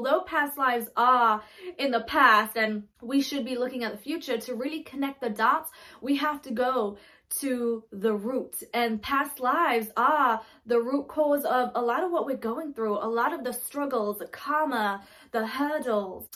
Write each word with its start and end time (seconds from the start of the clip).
although 0.00 0.22
past 0.22 0.56
lives 0.56 0.88
are 0.96 1.42
in 1.78 1.90
the 1.90 2.00
past 2.00 2.56
and 2.56 2.84
we 3.02 3.20
should 3.20 3.44
be 3.44 3.54
looking 3.54 3.84
at 3.84 3.92
the 3.92 3.98
future 3.98 4.38
to 4.38 4.54
really 4.54 4.82
connect 4.82 5.20
the 5.20 5.28
dots, 5.28 5.70
we 6.00 6.16
have 6.16 6.40
to 6.40 6.50
go 6.50 6.96
to 7.40 7.84
the 7.92 8.14
root. 8.14 8.56
And 8.72 9.02
past 9.02 9.40
lives 9.40 9.88
are 9.98 10.40
the 10.64 10.80
root 10.80 11.06
cause 11.08 11.44
of 11.44 11.72
a 11.74 11.82
lot 11.82 12.02
of 12.02 12.10
what 12.10 12.24
we're 12.24 12.38
going 12.38 12.72
through, 12.72 12.94
a 12.94 13.10
lot 13.10 13.34
of 13.34 13.44
the 13.44 13.52
struggles, 13.52 14.20
the 14.20 14.26
karma, 14.26 15.04
the 15.32 15.46
hurdles. 15.46 16.26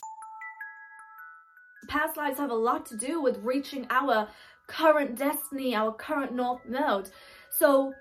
Past 1.89 2.19
lives 2.19 2.39
have 2.39 2.51
a 2.51 2.55
lot 2.55 2.85
to 2.87 2.99
do 2.99 3.23
with 3.23 3.39
reaching 3.39 3.87
our 3.89 4.29
current 4.67 5.17
destiny, 5.17 5.75
our 5.75 5.95
current 5.95 6.35
North 6.35 6.67
Node. 6.69 7.09
So 7.51 7.95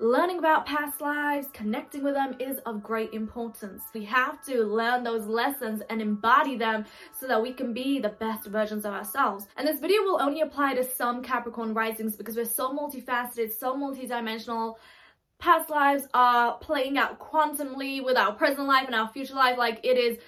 learning 0.00 0.38
about 0.38 0.64
past 0.64 1.00
lives, 1.02 1.46
connecting 1.52 2.02
with 2.02 2.14
them 2.14 2.34
is 2.40 2.58
of 2.64 2.82
great 2.82 3.12
importance. 3.12 3.82
We 3.92 4.04
have 4.06 4.42
to 4.46 4.64
learn 4.64 5.04
those 5.04 5.26
lessons 5.26 5.82
and 5.90 6.00
embody 6.00 6.56
them 6.56 6.86
so 7.12 7.26
that 7.28 7.40
we 7.40 7.52
can 7.52 7.74
be 7.74 7.98
the 7.98 8.08
best 8.08 8.46
versions 8.46 8.86
of 8.86 8.94
ourselves. 8.94 9.46
And 9.58 9.68
this 9.68 9.78
video 9.78 10.02
will 10.02 10.20
only 10.20 10.40
apply 10.40 10.74
to 10.74 10.84
some 10.84 11.22
Capricorn 11.22 11.74
risings 11.74 12.16
because 12.16 12.34
we're 12.34 12.46
so 12.46 12.72
multifaceted, 12.72 13.52
so 13.52 13.76
multidimensional. 13.76 14.76
Past 15.38 15.68
lives 15.68 16.06
are 16.14 16.56
playing 16.58 16.96
out 16.96 17.18
quantumly 17.18 18.02
with 18.02 18.16
our 18.16 18.32
present 18.32 18.66
life 18.66 18.86
and 18.86 18.94
our 18.94 19.08
future 19.08 19.34
life. 19.34 19.58
Like 19.58 19.80
it 19.84 19.98
is 19.98 20.18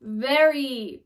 very 0.00 1.02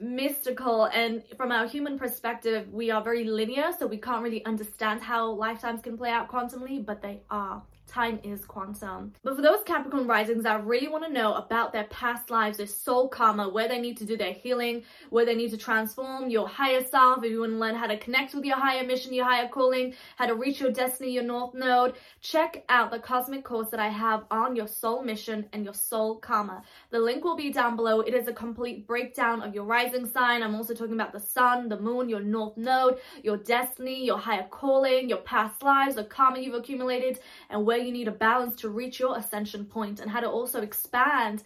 mystical 0.00 0.84
and 0.86 1.22
from 1.36 1.52
our 1.52 1.66
human 1.66 1.98
perspective 1.98 2.66
we 2.72 2.90
are 2.90 3.02
very 3.02 3.24
linear 3.24 3.70
so 3.78 3.86
we 3.86 3.98
can't 3.98 4.22
really 4.22 4.44
understand 4.46 5.02
how 5.02 5.30
lifetimes 5.30 5.82
can 5.82 5.96
play 5.96 6.10
out 6.10 6.30
quantumly 6.30 6.84
but 6.84 7.02
they 7.02 7.20
are 7.30 7.62
time 7.90 8.20
is 8.22 8.44
quantum. 8.44 9.12
But 9.22 9.36
for 9.36 9.42
those 9.42 9.62
Capricorn 9.64 10.06
risings 10.06 10.44
that 10.44 10.64
really 10.64 10.88
want 10.88 11.04
to 11.04 11.12
know 11.12 11.34
about 11.34 11.72
their 11.72 11.84
past 11.84 12.30
lives, 12.30 12.58
their 12.58 12.66
soul 12.66 13.08
karma, 13.08 13.48
where 13.48 13.68
they 13.68 13.80
need 13.80 13.96
to 13.98 14.06
do 14.06 14.16
their 14.16 14.32
healing, 14.32 14.84
where 15.10 15.26
they 15.26 15.34
need 15.34 15.50
to 15.50 15.56
transform 15.56 16.30
your 16.30 16.48
higher 16.48 16.84
self, 16.84 17.24
if 17.24 17.30
you 17.30 17.40
want 17.40 17.52
to 17.52 17.58
learn 17.58 17.74
how 17.74 17.86
to 17.86 17.98
connect 17.98 18.34
with 18.34 18.44
your 18.44 18.56
higher 18.56 18.84
mission, 18.84 19.12
your 19.12 19.24
higher 19.24 19.48
calling, 19.48 19.94
how 20.16 20.26
to 20.26 20.34
reach 20.34 20.60
your 20.60 20.70
destiny, 20.70 21.10
your 21.10 21.24
north 21.24 21.52
node, 21.54 21.96
check 22.20 22.64
out 22.68 22.90
the 22.90 22.98
cosmic 22.98 23.44
course 23.44 23.68
that 23.70 23.80
I 23.80 23.88
have 23.88 24.24
on 24.30 24.54
your 24.54 24.68
soul 24.68 25.02
mission 25.02 25.48
and 25.52 25.64
your 25.64 25.74
soul 25.74 26.16
karma. 26.16 26.62
The 26.90 27.00
link 27.00 27.24
will 27.24 27.36
be 27.36 27.52
down 27.52 27.76
below. 27.76 28.00
It 28.00 28.14
is 28.14 28.28
a 28.28 28.32
complete 28.32 28.86
breakdown 28.86 29.42
of 29.42 29.54
your 29.54 29.64
rising 29.64 30.06
sign. 30.06 30.42
I'm 30.42 30.54
also 30.54 30.74
talking 30.74 30.94
about 30.94 31.12
the 31.12 31.20
sun, 31.20 31.68
the 31.68 31.80
moon, 31.80 32.08
your 32.08 32.20
north 32.20 32.56
node, 32.56 32.98
your 33.22 33.36
destiny, 33.36 34.04
your 34.04 34.18
higher 34.18 34.46
calling, 34.50 35.08
your 35.08 35.18
past 35.18 35.62
lives, 35.62 35.96
the 35.96 36.04
karma 36.04 36.38
you've 36.38 36.54
accumulated, 36.54 37.18
and 37.48 37.66
where 37.66 37.79
you 37.80 37.92
need 37.92 38.08
a 38.08 38.12
balance 38.12 38.56
to 38.60 38.68
reach 38.68 39.00
your 39.00 39.16
ascension 39.16 39.64
point 39.64 40.00
and 40.00 40.10
how 40.10 40.20
to 40.20 40.28
also 40.28 40.62
expand 40.62 41.42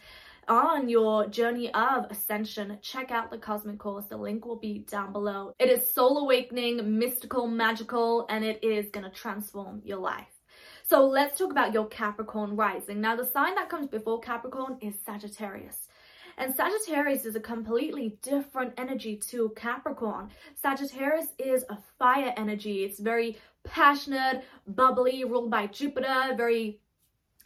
on 0.49 0.89
your 0.89 1.27
journey 1.27 1.73
of 1.73 2.05
ascension, 2.11 2.79
check 2.83 3.11
out 3.11 3.31
the 3.31 3.39
Cosmic 3.39 3.79
Course. 3.79 4.07
The 4.07 4.17
link 4.17 4.45
will 4.45 4.59
be 4.59 4.81
down 4.81 5.13
below. 5.13 5.55
It 5.59 5.71
is 5.71 5.93
soul 5.93 6.19
awakening, 6.19 6.99
mystical, 6.99 7.47
magical, 7.47 8.27
and 8.29 8.45
it 8.45 8.63
is 8.63 8.91
going 8.91 9.05
to 9.05 9.11
transform 9.11 9.81
your 9.85 9.99
life. 9.99 10.41
So 10.83 11.07
let's 11.07 11.39
talk 11.39 11.51
about 11.51 11.73
your 11.73 11.87
Capricorn 11.87 12.57
rising. 12.57 13.01
Now, 13.01 13.17
the 13.17 13.25
sign 13.25 13.55
that 13.55 13.71
comes 13.71 13.89
before 13.89 14.21
Capricorn 14.21 14.77
is 14.83 14.95
Sagittarius. 15.05 15.89
And 16.37 16.55
Sagittarius 16.55 17.25
is 17.25 17.37
a 17.37 17.41
completely 17.41 18.19
different 18.21 18.75
energy 18.77 19.17
to 19.29 19.53
Capricorn. 19.57 20.31
Sagittarius 20.61 21.29
is 21.39 21.65
a 21.71 21.79
fire 21.99 22.35
energy. 22.37 22.85
It's 22.85 22.99
very 22.99 23.39
passionate, 23.65 24.45
bubbly, 24.67 25.25
ruled 25.25 25.51
by 25.51 25.67
Jupiter, 25.67 26.35
very 26.37 26.81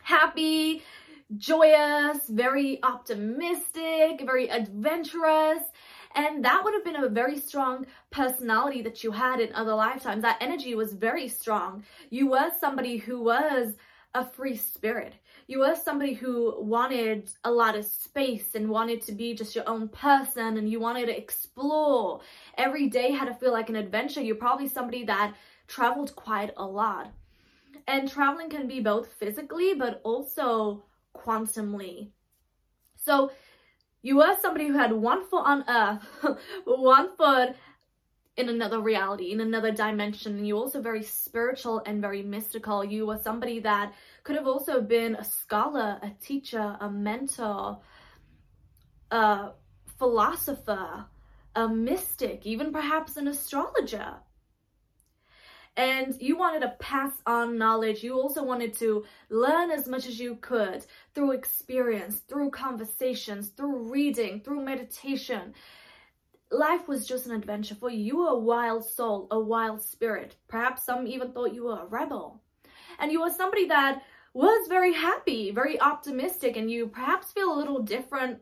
happy, 0.02 0.83
joyous, 1.36 2.27
very 2.28 2.83
optimistic, 2.83 4.22
very 4.24 4.48
adventurous. 4.48 5.62
And 6.14 6.44
that 6.44 6.64
would 6.64 6.74
have 6.74 6.84
been 6.84 7.05
a 7.05 7.08
very 7.08 7.39
strong 7.39 7.86
personality 8.11 8.83
that 8.83 9.05
you 9.05 9.12
had 9.12 9.41
in 9.41 9.52
other 9.55 9.74
lifetimes. 9.74 10.22
That 10.22 10.39
energy 10.41 10.74
was 10.74 10.94
very 10.94 11.28
strong. 11.28 11.84
You 12.11 12.30
were 12.30 12.50
somebody 12.58 12.96
who 12.96 13.23
was 13.23 13.74
a 14.14 14.24
free 14.24 14.56
spirit. 14.56 15.14
You 15.46 15.61
were 15.61 15.77
somebody 15.77 16.14
who 16.14 16.55
wanted 16.62 17.30
a 17.45 17.50
lot 17.50 17.77
of 17.77 17.85
space 17.85 18.55
and 18.55 18.68
wanted 18.68 19.02
to 19.02 19.12
be 19.12 19.35
just 19.35 19.55
your 19.55 19.68
own 19.68 19.89
person 19.89 20.56
and 20.56 20.68
you 20.68 20.80
wanted 20.80 21.06
to 21.06 21.17
explore. 21.17 22.20
Every 22.56 22.89
day 22.89 23.12
had 23.12 23.27
to 23.27 23.35
feel 23.35 23.52
like 23.52 23.68
an 23.68 23.77
adventure. 23.77 24.20
You're 24.20 24.36
probably 24.36 24.68
somebody 24.68 25.05
that 25.05 25.35
traveled 25.68 26.17
quite 26.17 26.52
a 26.56 26.67
lot. 26.67 27.12
And 27.86 28.11
traveling 28.11 28.51
can 28.51 28.67
be 28.67 28.80
both 28.80 29.12
physically 29.12 29.74
but 29.74 30.01
also 30.02 30.84
quantumly. 31.14 32.11
So 32.96 33.30
you 34.02 34.17
were 34.17 34.36
somebody 34.40 34.67
who 34.67 34.77
had 34.77 34.92
one 34.92 35.24
foot 35.29 35.45
on 35.45 35.64
earth, 35.68 36.39
one 36.64 37.17
foot 37.17 37.55
in 38.36 38.48
another 38.48 38.80
reality, 38.80 39.33
in 39.33 39.40
another 39.40 39.73
dimension. 39.73 40.36
And 40.36 40.46
you're 40.46 40.58
also 40.58 40.80
very 40.80 41.02
spiritual 41.02 41.83
and 41.86 42.00
very 42.00 42.23
mystical. 42.23 42.85
You 42.85 43.06
were 43.06 43.18
somebody 43.18 43.61
that 43.61 43.92
could 44.23 44.36
have 44.36 44.46
also 44.46 44.80
been 44.80 45.17
a 45.17 45.24
scholar, 45.24 45.98
a 46.02 46.11
teacher, 46.20 46.77
a 46.80 46.89
mentor, 46.89 47.79
a 49.11 49.50
philosopher, 49.98 51.06
a 51.56 51.68
mystic, 51.68 52.46
even 52.46 52.73
perhaps 52.73 53.17
an 53.17 53.27
astrologer 53.27 54.14
and 55.78 56.20
you 56.20 56.36
wanted 56.36 56.61
to 56.62 56.74
pass 56.80 57.12
on 57.24 57.56
knowledge. 57.56 58.02
You 58.02 58.14
also 58.14 58.42
wanted 58.42 58.77
to 58.78 59.05
learn 59.30 59.70
as 59.70 59.86
much 59.86 60.06
as 60.08 60.18
you 60.18 60.34
could 60.40 60.84
through 61.14 61.30
experience, 61.30 62.16
through 62.28 62.50
conversations, 62.50 63.50
through 63.50 63.88
reading, 63.88 64.40
through 64.40 64.64
meditation. 64.64 65.55
Life 66.50 66.88
was 66.88 67.06
just 67.06 67.27
an 67.27 67.33
adventure 67.33 67.77
for 67.77 67.90
you. 67.90 68.02
You 68.02 68.17
were 68.18 68.30
a 68.30 68.38
wild 68.38 68.84
soul, 68.84 69.28
a 69.30 69.38
wild 69.38 69.80
spirit. 69.80 70.34
Perhaps 70.48 70.84
some 70.84 71.06
even 71.06 71.30
thought 71.30 71.55
you 71.55 71.67
were 71.67 71.83
a 71.83 71.86
rebel. 71.86 72.42
And 72.98 73.12
you 73.12 73.20
were 73.20 73.30
somebody 73.30 73.68
that 73.68 74.02
was 74.34 74.67
very 74.68 74.92
happy, 74.92 75.52
very 75.52 75.80
optimistic, 75.80 76.56
and 76.56 76.68
you 76.68 76.88
perhaps 76.88 77.30
feel 77.30 77.55
a 77.55 77.58
little 77.58 77.83
different 77.83 78.40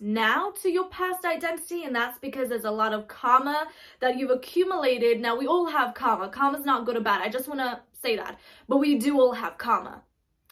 now 0.00 0.52
to 0.62 0.70
your 0.70 0.88
past 0.88 1.24
identity 1.24 1.84
and 1.84 1.94
that's 1.94 2.18
because 2.18 2.48
there's 2.48 2.64
a 2.64 2.70
lot 2.70 2.92
of 2.92 3.08
karma 3.08 3.68
that 4.00 4.16
you've 4.16 4.30
accumulated. 4.30 5.20
Now 5.20 5.36
we 5.36 5.46
all 5.46 5.66
have 5.66 5.94
karma. 5.94 6.28
Karma's 6.28 6.64
not 6.64 6.84
good 6.84 6.96
or 6.96 7.00
bad. 7.00 7.20
I 7.22 7.28
just 7.28 7.48
want 7.48 7.60
to 7.60 7.80
say 7.92 8.16
that. 8.16 8.38
But 8.68 8.78
we 8.78 8.98
do 8.98 9.20
all 9.20 9.32
have 9.32 9.58
karma 9.58 10.02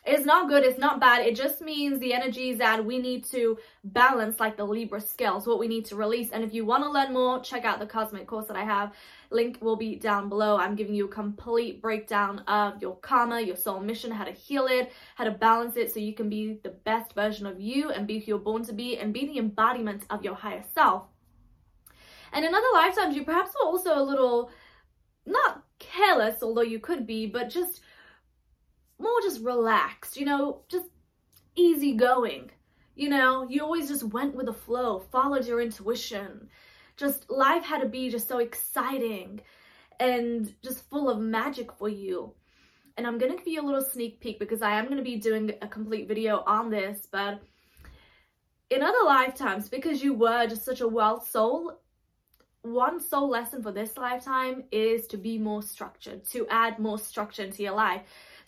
it's 0.06 0.26
not 0.26 0.48
good, 0.50 0.64
it's 0.64 0.78
not 0.78 1.00
bad. 1.00 1.26
It 1.26 1.34
just 1.34 1.62
means 1.62 1.98
the 1.98 2.12
energies 2.12 2.58
that 2.58 2.84
we 2.84 2.98
need 2.98 3.24
to 3.26 3.56
balance, 3.84 4.38
like 4.38 4.56
the 4.56 4.64
Libra 4.64 5.00
scales, 5.00 5.46
what 5.46 5.58
we 5.58 5.66
need 5.66 5.86
to 5.86 5.96
release. 5.96 6.30
And 6.30 6.44
if 6.44 6.52
you 6.52 6.66
want 6.66 6.84
to 6.84 6.90
learn 6.90 7.14
more, 7.14 7.40
check 7.40 7.64
out 7.64 7.78
the 7.78 7.86
Cosmic 7.86 8.26
course 8.26 8.46
that 8.48 8.56
I 8.56 8.64
have. 8.64 8.92
Link 9.30 9.58
will 9.62 9.76
be 9.76 9.96
down 9.96 10.28
below. 10.28 10.58
I'm 10.58 10.74
giving 10.74 10.94
you 10.94 11.06
a 11.06 11.08
complete 11.08 11.80
breakdown 11.80 12.40
of 12.40 12.82
your 12.82 12.96
karma, 12.96 13.40
your 13.40 13.56
soul 13.56 13.80
mission, 13.80 14.10
how 14.10 14.24
to 14.24 14.32
heal 14.32 14.66
it, 14.66 14.92
how 15.14 15.24
to 15.24 15.30
balance 15.30 15.76
it 15.76 15.92
so 15.92 16.00
you 16.00 16.12
can 16.12 16.28
be 16.28 16.58
the 16.62 16.68
best 16.68 17.14
version 17.14 17.46
of 17.46 17.58
you 17.58 17.90
and 17.90 18.06
be 18.06 18.18
who 18.18 18.26
you're 18.26 18.38
born 18.38 18.62
to 18.64 18.74
be 18.74 18.98
and 18.98 19.14
be 19.14 19.26
the 19.26 19.38
embodiment 19.38 20.04
of 20.10 20.22
your 20.22 20.34
higher 20.34 20.64
self. 20.74 21.04
And 22.34 22.44
in 22.44 22.54
other 22.54 22.66
lifetimes, 22.74 23.16
you 23.16 23.24
perhaps 23.24 23.54
were 23.54 23.66
also 23.66 23.98
a 23.98 24.02
little, 24.02 24.50
not 25.24 25.64
careless, 25.78 26.42
although 26.42 26.60
you 26.60 26.78
could 26.78 27.06
be, 27.06 27.26
but 27.26 27.48
just 27.48 27.80
more 28.98 29.20
just 29.22 29.42
relaxed, 29.42 30.16
you 30.16 30.26
know, 30.26 30.62
just 30.68 30.86
easygoing. 31.56 32.50
You 32.94 33.08
know, 33.08 33.48
you 33.48 33.62
always 33.62 33.88
just 33.88 34.04
went 34.04 34.34
with 34.34 34.46
the 34.46 34.52
flow, 34.52 35.00
followed 35.10 35.46
your 35.46 35.60
intuition. 35.60 36.48
Just 36.96 37.28
life 37.28 37.64
had 37.64 37.80
to 37.80 37.88
be 37.88 38.08
just 38.08 38.28
so 38.28 38.38
exciting 38.38 39.40
and 39.98 40.54
just 40.62 40.88
full 40.88 41.08
of 41.10 41.18
magic 41.18 41.72
for 41.72 41.88
you. 41.88 42.34
And 42.96 43.06
I'm 43.06 43.18
gonna 43.18 43.36
give 43.36 43.48
you 43.48 43.60
a 43.60 43.66
little 43.66 43.82
sneak 43.82 44.20
peek 44.20 44.38
because 44.38 44.62
I 44.62 44.78
am 44.78 44.88
gonna 44.88 45.02
be 45.02 45.16
doing 45.16 45.52
a 45.60 45.66
complete 45.66 46.06
video 46.06 46.44
on 46.46 46.70
this, 46.70 47.08
but 47.10 47.42
in 48.70 48.82
other 48.82 49.04
lifetimes, 49.04 49.68
because 49.68 50.02
you 50.02 50.14
were 50.14 50.46
just 50.46 50.64
such 50.64 50.80
a 50.80 50.88
wild 50.88 51.24
soul, 51.24 51.80
one 52.62 53.00
soul 53.00 53.28
lesson 53.28 53.62
for 53.62 53.72
this 53.72 53.96
lifetime 53.98 54.64
is 54.72 55.06
to 55.08 55.16
be 55.16 55.38
more 55.38 55.62
structured, 55.62 56.24
to 56.26 56.46
add 56.48 56.78
more 56.78 56.98
structure 56.98 57.42
into 57.42 57.62
your 57.62 57.74
life. 57.74 58.02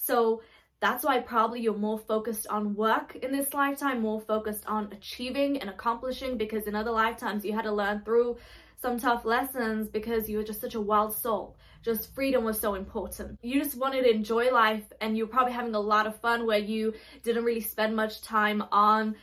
So 0.07 0.43
that's 0.81 1.05
why 1.05 1.19
probably 1.19 1.61
you're 1.61 1.75
more 1.75 1.99
focused 1.99 2.47
on 2.49 2.75
work 2.75 3.17
in 3.17 3.33
this 3.33 3.53
lifetime, 3.55 4.01
more 4.01 4.21
focused 4.21 4.67
on 4.67 4.93
achieving 4.93 5.59
and 5.59 5.71
accomplishing 5.71 6.37
because 6.37 6.67
in 6.67 6.75
other 6.75 6.91
lifetimes 6.91 7.45
you 7.45 7.53
had 7.53 7.65
to 7.65 7.73
learn 7.73 8.03
through 8.05 8.37
some 8.81 8.99
tough 8.99 9.25
lessons 9.25 9.89
because 9.89 10.29
you 10.29 10.37
were 10.37 10.45
just 10.45 10.61
such 10.61 10.75
a 10.75 10.81
wild 10.81 11.13
soul. 11.15 11.57
Just 11.83 12.15
freedom 12.15 12.45
was 12.45 12.61
so 12.61 12.75
important. 12.75 13.39
You 13.43 13.63
just 13.63 13.77
wanted 13.77 14.03
to 14.03 14.11
enjoy 14.11 14.53
life 14.53 14.85
and 15.01 15.17
you're 15.17 15.27
probably 15.27 15.55
having 15.55 15.75
a 15.75 15.81
lot 15.81 16.07
of 16.07 16.21
fun 16.21 16.47
where 16.47 16.59
you 16.59 16.93
didn't 17.23 17.45
really 17.45 17.61
spend 17.61 17.97
much 17.97 18.21
time 18.21 18.63
on 18.71 19.17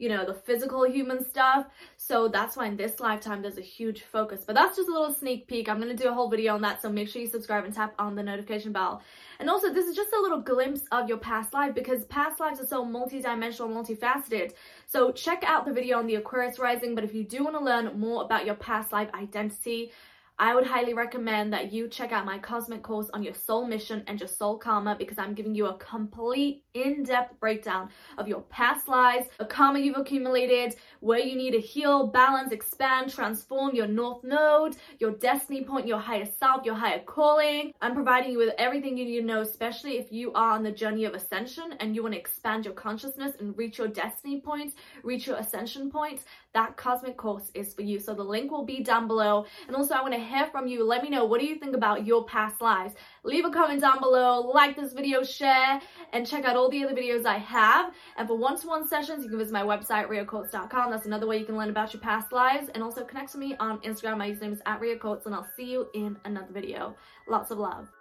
you 0.00 0.08
know, 0.08 0.24
the 0.24 0.34
physical 0.34 0.84
human 0.84 1.22
stuff. 1.22 1.66
So 1.98 2.26
that's 2.26 2.56
why 2.56 2.66
in 2.66 2.76
this 2.76 3.00
lifetime 3.00 3.42
there's 3.42 3.58
a 3.58 3.62
huge 3.62 4.02
focus. 4.02 4.42
But 4.46 4.56
that's 4.56 4.76
just 4.76 4.88
a 4.88 4.92
little 4.92 5.12
sneak 5.12 5.46
peek. 5.46 5.68
I'm 5.68 5.78
going 5.78 5.94
to 5.94 6.02
do 6.02 6.08
a 6.08 6.12
whole 6.12 6.30
video 6.30 6.54
on 6.54 6.62
that. 6.62 6.80
So 6.80 6.88
make 6.88 7.08
sure 7.08 7.20
you 7.20 7.28
subscribe 7.28 7.66
and 7.66 7.74
tap 7.74 7.94
on 7.98 8.14
the 8.16 8.22
notification 8.22 8.72
bell. 8.72 9.02
And 9.38 9.50
also 9.50 9.72
this 9.72 9.86
is 9.86 9.94
just 9.94 10.12
a 10.14 10.20
little 10.20 10.40
glimpse 10.40 10.80
of 10.90 11.08
your 11.08 11.18
past 11.18 11.52
life 11.52 11.74
because 11.74 12.06
past 12.06 12.40
lives 12.40 12.60
are 12.60 12.66
so 12.66 12.82
multi-dimensional, 12.82 13.70
multifaceted. 13.70 14.52
So 14.86 15.12
check 15.12 15.44
out 15.46 15.66
the 15.66 15.72
video 15.72 15.98
on 15.98 16.06
the 16.06 16.14
Aquarius 16.14 16.58
rising. 16.58 16.94
But 16.94 17.04
if 17.04 17.14
you 17.14 17.22
do 17.22 17.44
want 17.44 17.56
to 17.56 17.62
learn 17.62 18.00
more 18.00 18.24
about 18.24 18.46
your 18.46 18.54
past 18.54 18.92
life 18.92 19.10
identity, 19.12 19.92
I 20.40 20.54
would 20.54 20.66
highly 20.66 20.94
recommend 20.94 21.52
that 21.52 21.70
you 21.70 21.86
check 21.86 22.12
out 22.12 22.24
my 22.24 22.38
cosmic 22.38 22.82
course 22.82 23.10
on 23.12 23.22
your 23.22 23.34
soul 23.34 23.66
mission 23.66 24.02
and 24.06 24.18
your 24.18 24.26
soul 24.26 24.56
karma 24.56 24.96
because 24.98 25.18
I'm 25.18 25.34
giving 25.34 25.54
you 25.54 25.66
a 25.66 25.74
complete 25.74 26.64
in-depth 26.72 27.38
breakdown 27.38 27.90
of 28.16 28.26
your 28.26 28.40
past 28.40 28.88
lives, 28.88 29.26
the 29.38 29.44
karma 29.44 29.80
you've 29.80 29.98
accumulated, 29.98 30.76
where 31.00 31.18
you 31.18 31.36
need 31.36 31.50
to 31.50 31.60
heal, 31.60 32.06
balance, 32.06 32.52
expand, 32.52 33.12
transform 33.12 33.74
your 33.74 33.86
north 33.86 34.24
node, 34.24 34.78
your 34.98 35.10
destiny 35.10 35.62
point, 35.62 35.86
your 35.86 35.98
higher 35.98 36.24
self, 36.24 36.64
your 36.64 36.74
higher 36.74 37.00
calling. 37.00 37.74
I'm 37.82 37.94
providing 37.94 38.32
you 38.32 38.38
with 38.38 38.54
everything 38.56 38.96
you 38.96 39.04
need 39.04 39.20
to 39.20 39.26
know, 39.26 39.42
especially 39.42 39.98
if 39.98 40.10
you 40.10 40.32
are 40.32 40.52
on 40.52 40.62
the 40.62 40.72
journey 40.72 41.04
of 41.04 41.12
ascension 41.12 41.74
and 41.80 41.94
you 41.94 42.02
want 42.02 42.14
to 42.14 42.18
expand 42.18 42.64
your 42.64 42.72
consciousness 42.72 43.36
and 43.40 43.58
reach 43.58 43.76
your 43.76 43.88
destiny 43.88 44.40
points, 44.40 44.74
reach 45.02 45.26
your 45.26 45.36
ascension 45.36 45.90
points. 45.90 46.24
That 46.54 46.78
cosmic 46.78 47.18
course 47.18 47.50
is 47.52 47.74
for 47.74 47.82
you. 47.82 48.00
So 48.00 48.14
the 48.14 48.22
link 48.24 48.50
will 48.50 48.64
be 48.64 48.82
down 48.82 49.06
below. 49.06 49.44
And 49.66 49.76
also 49.76 49.94
I 49.94 50.00
want 50.00 50.14
to 50.14 50.29
hear 50.30 50.46
from 50.46 50.66
you. 50.66 50.84
Let 50.84 51.02
me 51.02 51.10
know 51.10 51.24
what 51.24 51.40
do 51.40 51.46
you 51.46 51.56
think 51.56 51.74
about 51.74 52.06
your 52.06 52.24
past 52.24 52.60
lives. 52.60 52.94
Leave 53.24 53.44
a 53.44 53.50
comment 53.50 53.80
down 53.80 54.00
below, 54.00 54.40
like 54.40 54.76
this 54.76 54.92
video, 54.92 55.22
share, 55.22 55.80
and 56.12 56.26
check 56.26 56.44
out 56.44 56.56
all 56.56 56.70
the 56.70 56.84
other 56.84 56.94
videos 56.94 57.26
I 57.26 57.38
have. 57.38 57.92
And 58.16 58.28
for 58.28 58.36
one-to-one 58.38 58.88
sessions, 58.88 59.24
you 59.24 59.28
can 59.28 59.38
visit 59.38 59.52
my 59.52 59.62
website, 59.62 60.08
riaquotes.com. 60.08 60.90
That's 60.90 61.06
another 61.06 61.26
way 61.26 61.38
you 61.38 61.44
can 61.44 61.56
learn 61.56 61.70
about 61.70 61.92
your 61.92 62.00
past 62.00 62.32
lives. 62.32 62.68
And 62.74 62.82
also 62.82 63.04
connect 63.04 63.34
with 63.34 63.40
me 63.40 63.56
on 63.58 63.78
Instagram. 63.80 64.18
My 64.18 64.30
username 64.30 64.52
is 64.52 64.62
at 64.66 64.80
riaquotes, 64.80 65.26
and 65.26 65.34
I'll 65.34 65.50
see 65.56 65.64
you 65.64 65.88
in 65.94 66.16
another 66.24 66.52
video. 66.52 66.96
Lots 67.28 67.50
of 67.50 67.58
love. 67.58 67.99